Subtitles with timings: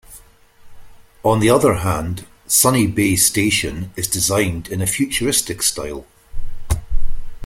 [1.21, 6.07] On the other hand, Sunny Bay station is designed in a futuristic style.